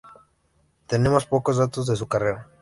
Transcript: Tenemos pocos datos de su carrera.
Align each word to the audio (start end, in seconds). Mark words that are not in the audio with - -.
Tenemos 0.87 1.27
pocos 1.27 1.57
datos 1.57 1.85
de 1.85 1.95
su 1.95 2.07
carrera. 2.07 2.47